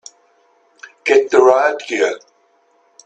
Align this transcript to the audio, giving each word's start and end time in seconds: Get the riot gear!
Get 1.03 1.29
the 1.29 1.37
riot 1.43 1.83
gear! 1.87 2.17